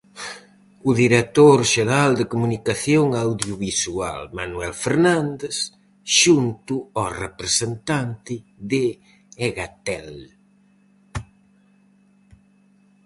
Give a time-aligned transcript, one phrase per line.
[0.89, 5.55] O director xeral de Comunicación Audiovisual, Manuel Fernández,
[6.19, 8.35] xunto ao representante
[8.71, 8.85] de
[9.49, 10.15] Egatel.